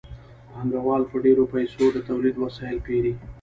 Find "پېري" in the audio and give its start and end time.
2.85-3.13